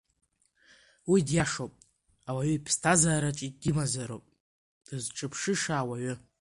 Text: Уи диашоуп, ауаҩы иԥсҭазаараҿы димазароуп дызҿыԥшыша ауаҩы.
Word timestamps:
Уи 1.09 1.19
диашоуп, 1.27 1.73
ауаҩы 2.29 2.53
иԥсҭазаараҿы 2.57 3.47
димазароуп 3.61 4.25
дызҿыԥшыша 4.85 5.73
ауаҩы. 5.81 6.15